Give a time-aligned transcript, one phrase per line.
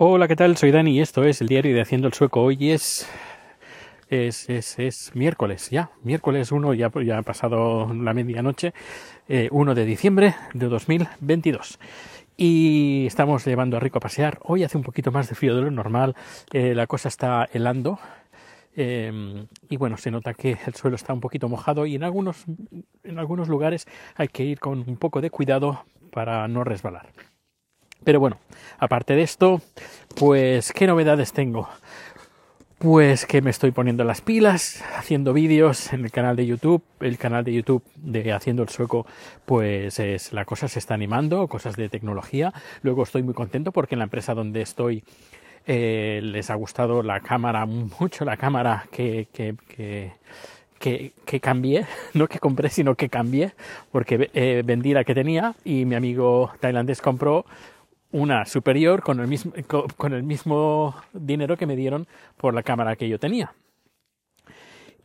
[0.00, 0.56] Hola, ¿qué tal?
[0.56, 2.40] Soy Dani y esto es el diario de Haciendo el Sueco.
[2.40, 3.10] Hoy es.
[4.08, 8.74] Es, es, es miércoles, ya, miércoles 1, ya, ya ha pasado la medianoche,
[9.28, 11.80] eh, 1 de diciembre de 2022
[12.36, 14.38] y estamos llevando a Rico a pasear.
[14.42, 16.14] Hoy hace un poquito más de frío de lo normal,
[16.52, 17.98] eh, la cosa está helando
[18.76, 22.44] eh, y bueno, se nota que el suelo está un poquito mojado y en algunos,
[23.02, 27.08] en algunos lugares hay que ir con un poco de cuidado para no resbalar.
[28.04, 28.38] Pero bueno,
[28.78, 29.60] aparte de esto,
[30.16, 31.68] pues, ¿qué novedades tengo?
[32.78, 36.82] Pues que me estoy poniendo las pilas, haciendo vídeos en el canal de YouTube.
[37.00, 39.04] El canal de YouTube de Haciendo el Sueco,
[39.46, 42.52] pues es, la cosa se está animando, cosas de tecnología.
[42.82, 45.02] Luego estoy muy contento porque en la empresa donde estoy
[45.66, 50.12] eh, les ha gustado la cámara, mucho la cámara que, que, que
[50.78, 53.52] que, cambié, no que compré, sino que cambié,
[53.92, 57.44] porque eh, vendí la que tenía y mi amigo tailandés compró
[58.10, 59.52] una superior con el mismo,
[59.96, 63.52] con el mismo dinero que me dieron por la cámara que yo tenía.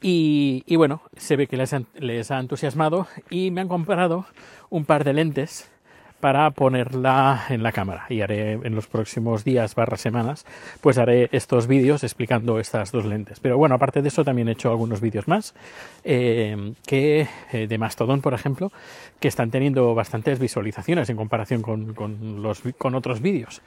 [0.00, 4.26] Y, y bueno, se ve que les, les, ha entusiasmado y me han comprado
[4.68, 5.70] un par de lentes
[6.22, 8.06] para ponerla en la cámara.
[8.08, 10.46] Y haré en los próximos días barra semanas
[10.80, 13.40] pues haré estos vídeos explicando estas dos lentes.
[13.40, 15.52] Pero bueno aparte de eso también he hecho algunos vídeos más
[16.04, 18.70] eh, que eh, de Mastodon por ejemplo
[19.18, 23.60] que están teniendo bastantes visualizaciones en comparación con, con, otros vídeos.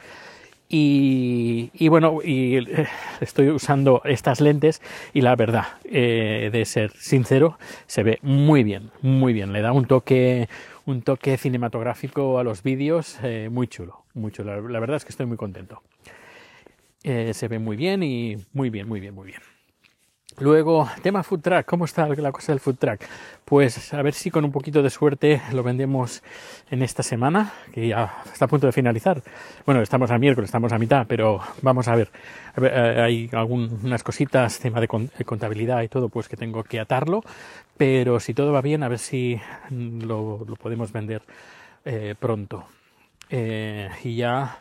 [0.67, 2.87] Y, bueno, y eh,
[3.19, 4.81] estoy usando estas lentes
[5.13, 9.53] y la verdad, de ser sincero, se ve muy bien, muy bien.
[9.53, 10.49] Le da un toque,
[10.85, 14.69] un toque cinematográfico a los vídeos eh, muy chulo, muy chulo.
[14.69, 15.81] La, verdad es que estoy muy contento.
[17.03, 19.41] Eh, se ve muy bien y muy bien, muy bien, muy bien.
[20.39, 23.07] Luego, tema food track, ¿cómo está la cosa del food track?
[23.45, 26.23] Pues a ver si con un poquito de suerte lo vendemos
[26.69, 29.23] en esta semana, que ya está a punto de finalizar.
[29.65, 32.09] Bueno, estamos a miércoles, estamos a mitad, pero vamos a ver.
[32.57, 37.23] Ver hay algunas cositas, tema de contabilidad y todo, pues que tengo que atarlo,
[37.77, 39.39] pero si todo va bien, a ver si
[39.71, 41.21] lo, lo podemos vender
[41.85, 42.65] eh, pronto.
[43.29, 44.59] Eh, y ya,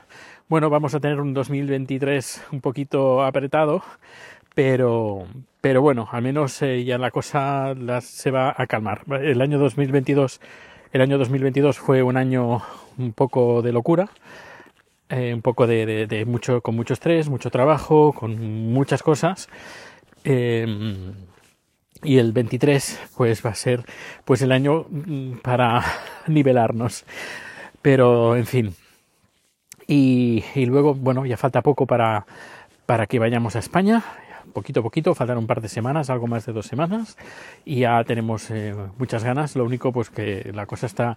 [0.49, 3.83] bueno, vamos a tener un 2023 un poquito apretado
[4.55, 5.27] pero,
[5.65, 9.01] pero bueno, al menos eh, ya la cosa se va a calmar.
[9.23, 10.43] El año 2022,
[10.93, 12.61] el año 2022 fue un año
[12.99, 14.11] un poco de locura,
[15.09, 19.49] eh, un poco de, de, mucho, con mucho estrés, mucho trabajo, con muchas cosas.
[20.23, 20.67] Eh,
[22.03, 23.87] y el 23 pues va a ser
[24.27, 24.85] pues el año
[25.41, 25.83] para
[26.27, 27.07] nivelarnos.
[27.81, 28.75] Pero en fin.
[29.87, 32.27] Y, y luego, bueno, ya falta poco para,
[32.85, 34.05] para que vayamos a España
[34.53, 37.17] poquito a poquito, faltan un par de semanas, algo más de dos semanas,
[37.65, 39.57] y ya tenemos eh, muchas ganas.
[39.57, 41.17] Lo único, pues que la cosa está,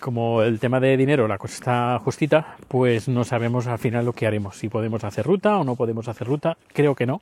[0.00, 4.12] como el tema de dinero, la cosa está justita, pues no sabemos al final lo
[4.12, 6.56] que haremos, si podemos hacer ruta o no podemos hacer ruta.
[6.72, 7.20] Creo que no.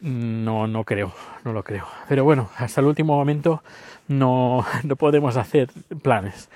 [0.00, 1.12] No, no creo,
[1.44, 1.86] no lo creo.
[2.08, 3.62] Pero bueno, hasta el último momento
[4.08, 5.70] no, no podemos hacer
[6.02, 6.48] planes.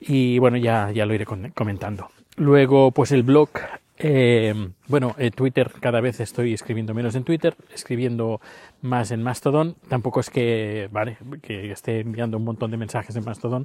[0.00, 2.10] Y bueno, ya, ya lo iré comentando.
[2.36, 3.48] Luego, pues el blog
[3.98, 4.54] eh,
[4.88, 8.40] bueno, eh, Twitter cada vez estoy escribiendo menos en Twitter, escribiendo
[8.82, 9.76] más en Mastodon.
[9.88, 13.64] Tampoco es que, vale, que esté enviando un montón de mensajes en Mastodon,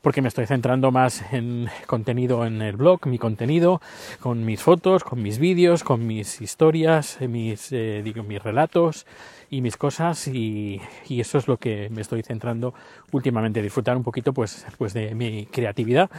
[0.00, 3.82] porque me estoy centrando más en contenido en el blog, mi contenido,
[4.20, 9.06] con mis fotos, con mis vídeos, con mis historias, mis, eh, digo, mis relatos
[9.50, 12.74] y mis cosas y, y, eso es lo que me estoy centrando
[13.12, 16.10] últimamente, disfrutar un poquito pues, pues de mi creatividad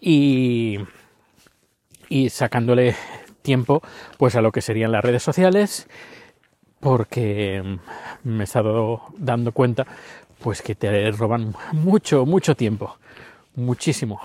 [0.00, 0.80] y
[2.08, 2.94] y sacándole
[3.42, 3.82] tiempo
[4.18, 5.88] pues a lo que serían las redes sociales
[6.80, 7.78] porque
[8.22, 9.86] me he estado dando cuenta
[10.42, 12.96] pues que te roban mucho mucho tiempo
[13.56, 14.20] muchísimo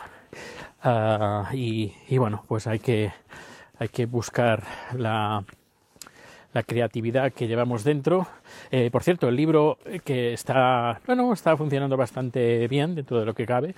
[1.54, 3.12] y, y, bueno pues hay que
[3.78, 4.64] hay que buscar
[4.94, 5.44] la
[6.54, 8.28] la creatividad que llevamos dentro.
[8.72, 13.34] Eh, por cierto, el libro que está, bueno, está funcionando bastante bien dentro de lo
[13.34, 13.76] que cabe.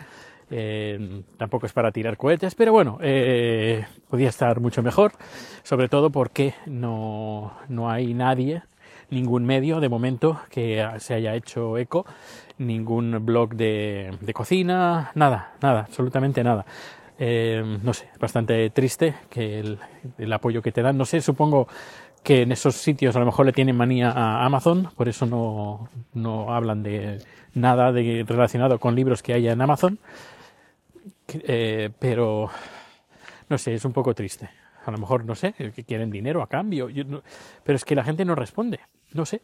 [0.53, 5.13] Eh, tampoco es para tirar cohetes, pero bueno, eh, podía estar mucho mejor,
[5.63, 8.61] sobre todo porque no, no hay nadie,
[9.09, 12.05] ningún medio de momento que se haya hecho eco,
[12.57, 16.65] ningún blog de, cocina, nada, nada, absolutamente nada.
[17.17, 19.79] Eh, no sé, bastante triste que el,
[20.17, 21.67] el, apoyo que te dan, no sé, supongo
[22.23, 25.87] que en esos sitios a lo mejor le tienen manía a Amazon, por eso no,
[26.13, 27.19] no hablan de
[27.53, 29.99] nada de, relacionado con libros que haya en Amazon
[31.33, 32.49] eh, pero
[33.49, 34.49] no sé, es un poco triste.
[34.85, 36.89] A lo mejor, no sé, que quieren dinero a cambio,
[37.63, 38.79] pero es que la gente no responde,
[39.13, 39.41] no sé.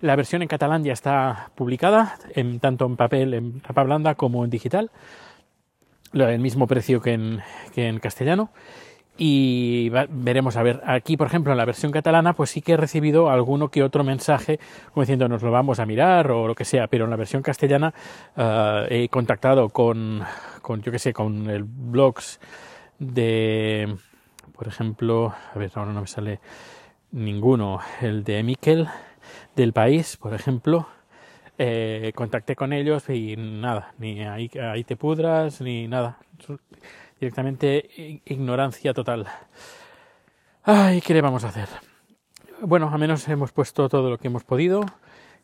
[0.00, 4.44] La versión en catalán ya está publicada, en, tanto en papel, en tapa blanda, como
[4.44, 4.90] en digital.
[6.12, 7.40] El mismo precio que en,
[7.74, 8.50] que en castellano.
[9.22, 12.76] Y veremos a ver aquí por ejemplo en la versión catalana pues sí que he
[12.78, 14.58] recibido alguno que otro mensaje
[14.94, 17.42] como diciendo nos lo vamos a mirar o lo que sea pero en la versión
[17.42, 17.92] castellana
[18.38, 20.22] uh, he contactado con,
[20.62, 22.40] con yo que sé con el blogs
[22.98, 23.94] de
[24.56, 26.40] por ejemplo a ver ahora no me sale
[27.12, 28.88] ninguno el de Miquel
[29.54, 30.88] del país por ejemplo
[31.58, 36.16] eh, contacté con ellos y nada ni ahí, ahí te pudras ni nada
[37.20, 39.26] directamente ignorancia total.
[40.62, 41.68] Ay, ¿qué le vamos a hacer?
[42.62, 44.84] Bueno, al menos hemos puesto todo lo que hemos podido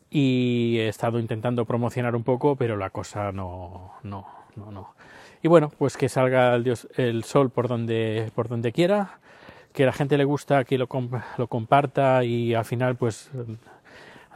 [0.09, 4.95] y he estado intentando promocionar un poco, pero la cosa no, no, no, no.
[5.43, 9.19] Y bueno, pues que salga el, Dios, el sol por donde, por donde quiera,
[9.71, 10.87] que la gente le gusta, que lo,
[11.37, 13.29] lo comparta y al final pues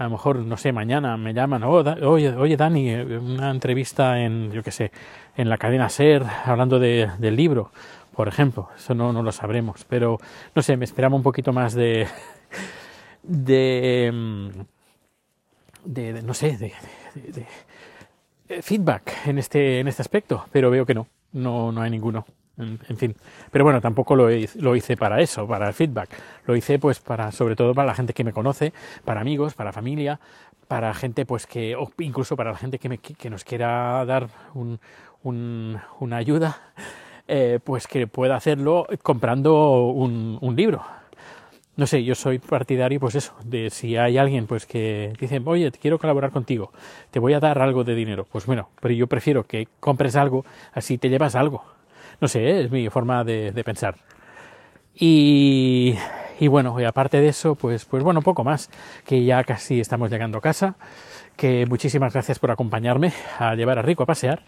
[0.02, 4.20] a lo mejor, no sé, mañana me llaman, oh, oye, oye Dani, eh, una entrevista
[4.20, 4.92] en, yo qué sé,
[5.38, 7.72] en la cadena SER hablando de, del libro,
[8.16, 10.20] por ejemplo, eso no, no lo sabremos, pero
[10.56, 12.08] no sé, me esperaba un poquito más de,
[13.24, 14.50] de, mm,
[16.26, 16.74] no sé, de,
[17.16, 22.26] de, feedback en este, en este aspecto, pero veo que no, no, no hay ninguno
[22.62, 23.16] en, fin.
[23.52, 26.10] Pero bueno, tampoco lo, lo, hice para eso, para el feedback.
[26.46, 28.74] Lo hice pues para, sobre todo para la gente que me conoce,
[29.06, 30.20] para amigos, para familia,
[30.68, 34.30] para gente pues que, o incluso para la gente que, me, que nos quiera dar
[34.54, 34.80] un,
[35.24, 36.74] un, una ayuda,
[37.28, 40.82] eh, pues que pueda hacerlo comprando un, un libro.
[41.78, 45.72] No sé, yo soy partidario, pues eso, de si hay alguien pues que dice, oye,
[45.72, 46.72] quiero colaborar contigo,
[47.12, 48.26] te voy a dar algo de dinero.
[48.32, 51.64] Pues bueno, pero yo prefiero que compres algo, así te llevas algo
[52.22, 53.96] no sé, es mi forma de, pensar.
[54.96, 55.96] Y,
[56.40, 58.70] y, bueno, y aparte de eso, pues, pues bueno, poco más,
[59.06, 60.76] que ya casi estamos llegando a casa,
[61.36, 64.44] que muchísimas gracias por acompañarme a llevar a Rico a pasear,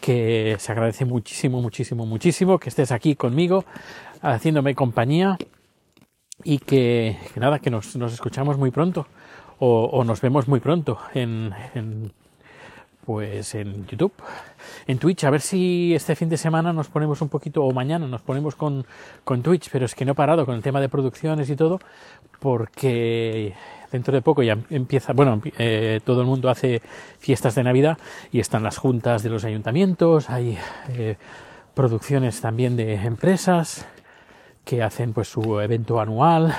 [0.00, 3.64] que se agradece muchísimo, muchísimo, muchísimo que estés aquí conmigo,
[4.22, 5.36] haciéndome compañía
[6.44, 9.08] y que, nada, que nos, escuchamos muy pronto
[9.58, 12.12] o, o nos vemos muy pronto en, en
[13.08, 14.12] pues en YouTube,
[14.86, 18.06] en Twitch, a ver si este fin de semana nos ponemos un poquito, o mañana
[18.06, 18.84] nos ponemos con,
[19.24, 21.80] con Twitch, pero es que no he parado con el tema de producciones y todo,
[22.38, 23.54] porque
[23.90, 26.82] dentro de poco ya empieza, bueno, eh, todo el mundo hace
[27.18, 27.96] fiestas de Navidad
[28.30, 30.58] y están las juntas de los ayuntamientos, hay
[30.90, 31.16] eh,
[31.72, 33.86] producciones también de empresas
[34.66, 36.54] que hacen pues su evento anual,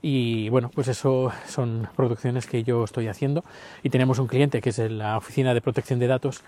[0.00, 3.44] y bueno, pues eso son producciones que yo estoy haciendo
[3.82, 6.42] y tenemos un cliente que es la oficina de protección de datos,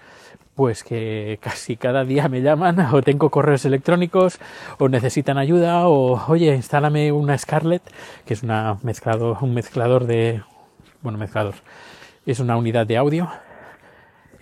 [0.55, 4.39] pues que casi cada día me llaman o tengo correos electrónicos
[4.79, 7.83] o necesitan ayuda o oye, instálame una Scarlett,
[8.25, 10.43] que es una mezclado, un mezclador de,
[11.03, 11.55] bueno, mezclador,
[12.27, 13.31] es una unidad de audio.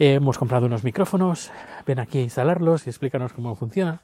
[0.01, 1.51] Hemos comprado unos micrófonos,
[1.87, 4.01] ven aquí a instalarlos y explícanos cómo funciona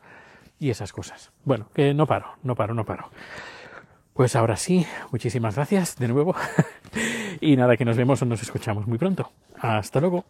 [0.59, 1.31] y esas cosas.
[1.45, 3.11] Bueno, que no paro, no paro, no paro.
[4.15, 6.37] Pues ahora sí, muchísimas gracias de nuevo.
[7.41, 9.33] y nada, que nos vemos o nos escuchamos muy pronto.
[9.59, 10.25] Hasta luego.